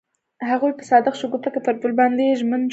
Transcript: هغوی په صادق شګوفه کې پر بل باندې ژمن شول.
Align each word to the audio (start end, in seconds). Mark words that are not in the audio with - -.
هغوی 0.49 0.71
په 0.77 0.83
صادق 0.89 1.13
شګوفه 1.21 1.49
کې 1.53 1.61
پر 1.65 1.73
بل 1.81 1.91
باندې 1.99 2.37
ژمن 2.39 2.61
شول. 2.65 2.69